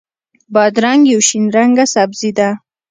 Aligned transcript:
بادرنګ 0.53 1.01
یو 1.11 1.21
شین 1.27 1.45
رنګه 1.55 1.85
سبزي 1.93 2.31
ده. 2.37 2.49